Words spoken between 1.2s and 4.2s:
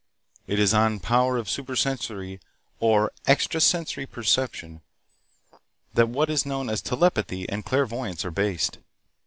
of supersensory, or extra sensory